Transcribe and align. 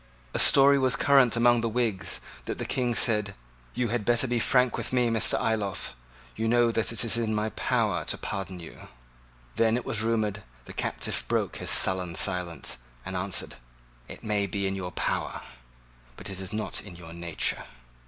A 0.33 0.39
story 0.39 0.79
was 0.79 0.95
current 0.95 1.35
among 1.35 1.61
the 1.61 1.69
Whigs 1.69 2.21
that 2.45 2.57
the 2.57 2.65
King 2.65 2.95
said, 2.95 3.35
"You 3.75 3.89
had 3.89 4.03
better 4.03 4.25
be 4.27 4.39
frank 4.39 4.75
with 4.75 4.91
me, 4.91 5.09
Mr. 5.09 5.39
Ayloffe. 5.39 5.93
You 6.35 6.47
know 6.47 6.71
that 6.71 6.91
it 6.91 7.05
is 7.05 7.17
in 7.17 7.35
my 7.35 7.49
power 7.51 8.03
to 8.05 8.17
pardon 8.17 8.59
you." 8.59 8.87
Then, 9.57 9.77
it 9.77 9.85
was 9.85 10.01
rumoured, 10.01 10.41
the 10.65 10.73
captive 10.73 11.23
broke 11.27 11.57
his 11.57 11.69
sullen 11.69 12.15
silence, 12.15 12.79
and 13.05 13.15
answered, 13.15 13.57
"It 14.07 14.23
may 14.23 14.47
be 14.47 14.65
in 14.65 14.75
your 14.75 14.91
power; 14.91 15.41
but 16.17 16.31
it 16.31 16.39
is 16.39 16.51
not 16.51 16.81
in 16.81 16.95
your 16.95 17.13
nature." 17.13 17.65